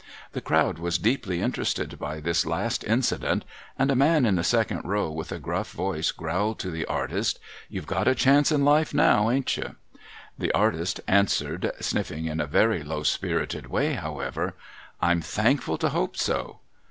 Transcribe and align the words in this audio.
The 0.31 0.41
crowd 0.41 0.79
was 0.79 0.97
deeply 0.97 1.41
interested 1.43 1.99
by 1.99 2.19
this 2.21 2.43
last 2.43 2.83
incident, 2.85 3.45
and 3.77 3.91
a 3.91 3.95
man 3.95 4.25
in 4.25 4.33
the 4.33 4.43
second 4.43 4.81
row 4.83 5.11
with 5.11 5.31
a 5.31 5.37
gruff 5.37 5.73
voice 5.73 6.09
growled 6.09 6.57
to 6.57 6.71
the 6.71 6.87
artist,' 6.87 7.37
You've 7.69 7.85
got 7.85 8.07
a 8.07 8.15
chance 8.15 8.51
in 8.51 8.65
life 8.65 8.95
now, 8.95 9.29
ain't 9.29 9.55
you?' 9.57 9.75
The 10.39 10.51
artist 10.53 11.01
answered 11.07 11.71
(sniffing 11.81 12.25
in 12.25 12.39
a 12.41 12.47
very 12.47 12.81
low 12.81 13.03
spirited 13.03 13.67
way, 13.67 13.93
however),' 13.93 14.55
I'm 15.03 15.21
thankful 15.21 15.77
to 15.77 15.89
hope 15.89 16.17
so.' 16.17 16.61